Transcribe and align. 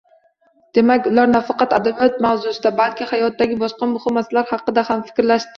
Demak, 0.77 1.09
ular 1.11 1.29
nafaqat 1.33 1.75
adabiyot 1.77 2.17
mavzusida, 2.27 2.71
balki 2.81 3.09
hayotdagi 3.15 3.61
boshqa 3.67 3.93
muhim 3.95 4.21
masalalar 4.21 4.53
haqida 4.57 4.89
ham 4.93 5.09
fikrlashardilar 5.09 5.49